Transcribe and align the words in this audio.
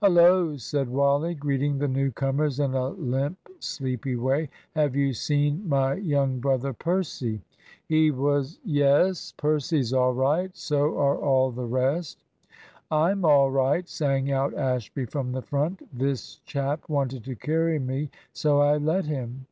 "Hullo," 0.00 0.56
said 0.58 0.88
Wally, 0.88 1.34
greeting 1.34 1.76
the 1.76 1.86
new 1.88 2.10
comers 2.10 2.58
in 2.58 2.72
a 2.72 2.88
limp, 2.88 3.36
sleepy 3.60 4.16
way, 4.16 4.48
"have 4.74 4.96
you 4.96 5.12
seen 5.12 5.68
my 5.68 5.92
young 5.96 6.38
brother 6.40 6.72
Percy? 6.72 7.42
He 7.84 8.10
was" 8.10 8.58
"Yes 8.64 9.34
Percy's 9.36 9.92
all 9.92 10.14
right; 10.14 10.50
so 10.56 10.96
are 10.98 11.18
all 11.18 11.50
the 11.50 11.66
rest." 11.66 12.24
"I'm 12.90 13.26
all 13.26 13.50
right," 13.50 13.86
sang 13.86 14.32
out 14.32 14.54
Ashby 14.54 15.04
from 15.04 15.32
the 15.32 15.42
front. 15.42 15.82
"This 15.92 16.36
chap 16.46 16.88
wanted 16.88 17.22
to 17.24 17.36
carry 17.36 17.78
me, 17.78 18.08
so 18.32 18.62
I 18.62 18.78
let 18.78 19.04
him." 19.04 19.44